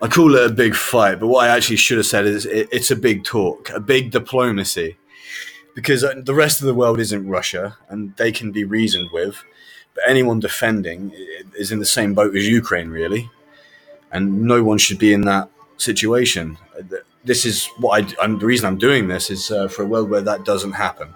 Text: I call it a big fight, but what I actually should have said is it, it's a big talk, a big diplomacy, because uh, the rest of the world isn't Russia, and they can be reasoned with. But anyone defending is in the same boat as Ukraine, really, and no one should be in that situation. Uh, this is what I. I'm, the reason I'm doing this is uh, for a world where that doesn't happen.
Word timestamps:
I 0.00 0.06
call 0.06 0.36
it 0.36 0.48
a 0.48 0.54
big 0.54 0.76
fight, 0.76 1.18
but 1.18 1.26
what 1.26 1.48
I 1.48 1.56
actually 1.56 1.76
should 1.76 1.96
have 1.96 2.06
said 2.06 2.24
is 2.24 2.46
it, 2.46 2.68
it's 2.70 2.90
a 2.92 2.96
big 2.96 3.24
talk, 3.24 3.70
a 3.70 3.80
big 3.80 4.12
diplomacy, 4.12 4.96
because 5.74 6.04
uh, 6.04 6.14
the 6.24 6.34
rest 6.34 6.60
of 6.60 6.68
the 6.68 6.74
world 6.74 7.00
isn't 7.00 7.28
Russia, 7.28 7.76
and 7.88 8.14
they 8.16 8.30
can 8.30 8.52
be 8.52 8.62
reasoned 8.62 9.10
with. 9.12 9.42
But 9.94 10.04
anyone 10.06 10.38
defending 10.38 11.12
is 11.56 11.72
in 11.72 11.80
the 11.80 11.86
same 11.86 12.14
boat 12.14 12.36
as 12.36 12.46
Ukraine, 12.46 12.90
really, 12.90 13.28
and 14.12 14.42
no 14.42 14.62
one 14.62 14.78
should 14.78 14.98
be 14.98 15.12
in 15.12 15.22
that 15.22 15.50
situation. 15.78 16.58
Uh, 16.78 16.98
this 17.24 17.44
is 17.44 17.66
what 17.78 18.04
I. 18.04 18.22
I'm, 18.22 18.38
the 18.38 18.46
reason 18.46 18.66
I'm 18.66 18.78
doing 18.78 19.08
this 19.08 19.30
is 19.30 19.50
uh, 19.50 19.66
for 19.66 19.82
a 19.82 19.86
world 19.86 20.10
where 20.10 20.20
that 20.20 20.44
doesn't 20.44 20.72
happen. 20.72 21.12